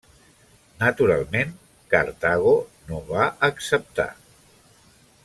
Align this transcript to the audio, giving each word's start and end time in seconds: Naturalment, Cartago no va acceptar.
Naturalment, 0.83 1.51
Cartago 1.95 2.55
no 2.89 3.03
va 3.13 3.29
acceptar. 3.49 4.09